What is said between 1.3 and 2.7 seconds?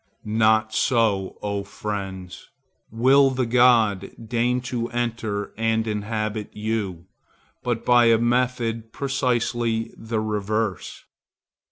O friends!